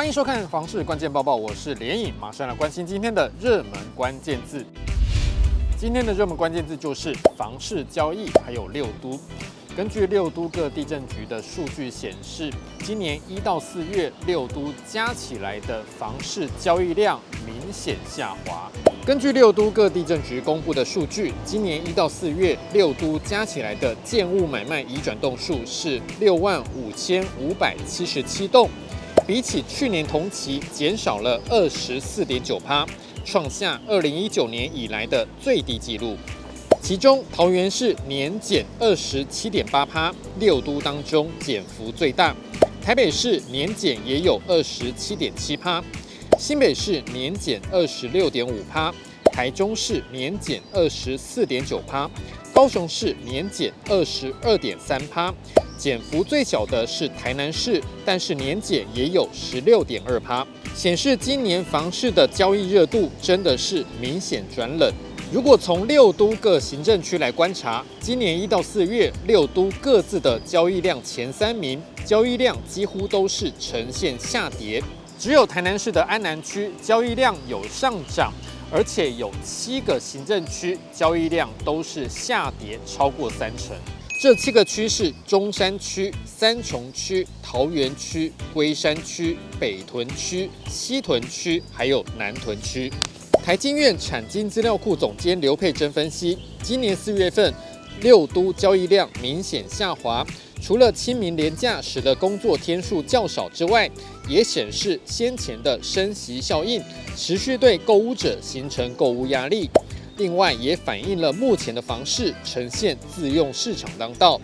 [0.00, 4.64] 欢迎收看《房市关键报报》，我是连影，马上来关心今天的热门关键字。
[5.78, 9.20] 今天的热门关键字就是房市交易，还有六都。
[9.76, 12.50] 根据六都各地政局的数据显示，
[12.82, 18.72] 今年一到四月六都加起来的房市交易量明显下滑。
[19.04, 28.70] 根据六都各地政局公布的数据，今年一到四月六都加起来的建物买卖移转栋数是六万五千五百七十七栋，
[29.30, 32.84] 比起去年同期减少了二十四点九趴，
[33.24, 36.16] 创下二零一九年以来的最低纪录。
[36.82, 42.34] 其中，桃园市年减二十七点八趴，六都当中减幅最大；
[42.82, 45.80] 台北市年减也有二十七点七趴，
[46.36, 48.92] 新北市年减二十六点五趴，
[49.26, 52.10] 台中市年减二十四点九趴，
[52.60, 55.34] 高雄市年减二十二点三趴，
[55.78, 64.92] 减幅最小的是台南市，但是年减也有十六点二趴，显示今年房市的交易热度真的是明显转冷。
[65.32, 74.84] 如果从六都各行政区来观察，今年一到四月，六都各自的交易量前三名，交易量几乎都是呈现下跌，
[75.18, 78.30] 只有台南市的安南区交易量有上涨，
[78.72, 83.76] 而且有七个行政区交易量都是下跌超过三成。
[84.22, 92.92] 这七个区是中山区、三重区、桃园区、龟山区、北屯区、西屯区，还有南屯区。
[93.42, 97.52] 台经院产经资料库总监刘佩珍分析，今年四月份
[98.02, 100.24] 六都交易量明显下滑，
[100.60, 103.90] 除了清明廉假使得工作天数较少之外，
[104.28, 106.82] 也显示先前的升息效应
[107.16, 109.68] 持续对购屋者形成购屋压力。
[110.18, 114.38] 另外，也反映了目前的房市呈现自用市场当道，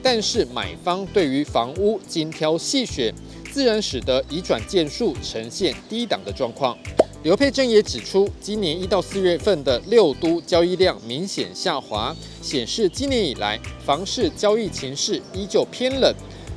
[0.00, 3.12] 但是买方对于房屋精挑细选，
[3.50, 6.78] 自然使得移转件数呈现低档的状况。
[7.26, 16.14] 刘佩珍也指出，今年一到四月份的六都交易量明显下滑，显示今年以来房市交易情势依旧偏冷，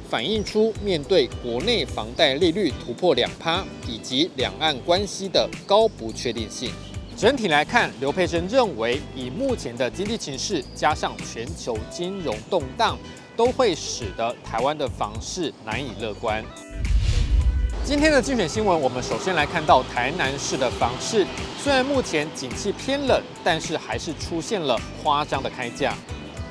[0.08, 6.70] 反映出面对国内房贷利率突破两趴，以及两岸关系的高不确定性。
[7.18, 12.96] 整体来看，刘佩珍认为，以目前的经济情势加上全球金融动荡，
[13.36, 16.46] 都会使得台湾的房市难以乐观。
[17.90, 21.26] 今天的精选新闻，我们首先来看到台南市的房市，
[21.60, 25.92] 虽然目前景气偏冷，但是还是出现了夸张的开价。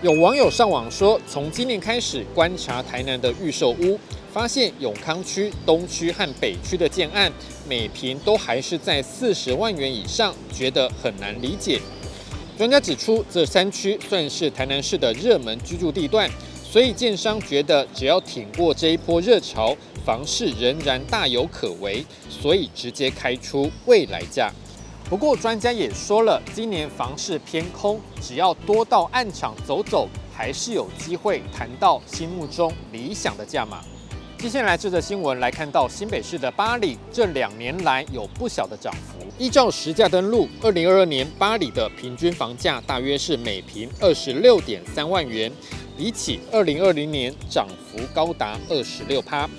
[0.03, 3.97] 有网友上网说，从今年开始观察台南的预售屋，
[4.32, 7.32] 发现永康区、东区和北区的建案，
[7.69, 11.81] 每坪都还是在四十万元以上，觉得很难理解。
[12.56, 16.28] 专家指出，这三区算是台南市的热门居住地段。
[16.71, 19.75] 所以，建商觉得只要挺过这一波热潮，
[20.05, 24.53] 房市仍然大有可为，所以直接开出未来价。
[25.09, 33.83] 不过，专家也说了，今年房市偏空，只要多到案场走走，还是有机会谈到心目中理想的价码。
[34.37, 39.27] 接下来这则新闻来看到新北市的八里，这两年来有不小的涨幅。
[39.39, 45.51] 依照实价登录，二零二二年八里的平均房价大约是每坪二十六点三万元。
[45.98, 49.50] 比起二零二零年，涨幅高达二十六趴。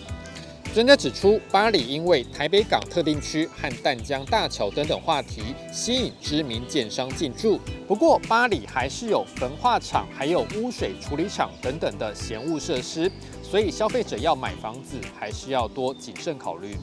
[0.73, 7.59] 专家指出，八里因为台北港特定区和淡江大桥等等话题，吸引知名建商进驻。
[7.85, 13.11] 不过，八里还是有焚化厂、还有污水处理厂等等的嫌恶设施，
[13.43, 16.77] 所以消费者要买房子，还是要多谨慎考虑。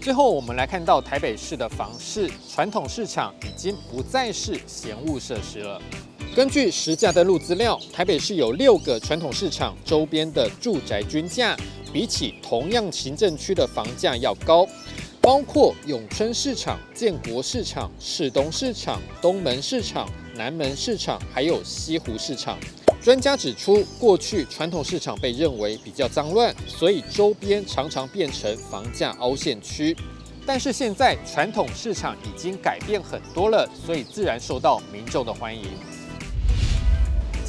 [0.00, 5.82] 最后，我们来看到台北市的房市，传统市场已经不再是嫌恶设施了。
[6.34, 11.54] 根据实价登录资料，台北市有六个传统市场周边的住宅均价，
[11.92, 14.66] 比起同样行政区的房价要高，
[15.20, 22.58] 包括永春市场、建国市场、市东市场、东门市场、南门市场，还有西湖市场。
[23.02, 29.94] 专家指出，过去传统市场被认为比较脏乱，所以周边常常变成房价凹陷区。
[30.46, 35.64] 但是现在传统市场已经改变很多了，所以自然受到民众的欢迎。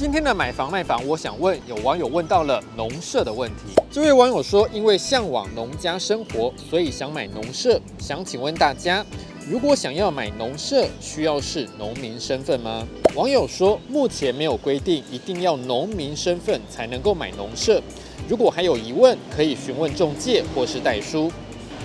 [0.03, 3.73] 今天的买房卖房，我想问有网友问到了农舍的问题。
[3.89, 7.79] 这位网友说，因为向往农家生活，所以想买农舍。
[7.97, 9.03] 想请问大家，
[9.49, 12.85] 如果想要买农舍，需要是农民身份吗？
[13.15, 17.81] 网友说，目前没有规定一定要农民身份才能够买农舍。
[18.27, 21.31] 如果还有疑问，可以询问中介或是代书。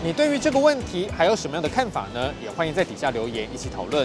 [0.04, 2.34] 你对于这个问题还有什么样的看法呢？
[2.42, 4.04] 也欢迎在底下留言一起讨论。